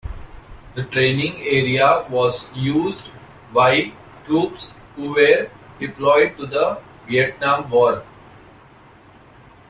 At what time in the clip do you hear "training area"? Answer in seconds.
0.85-2.03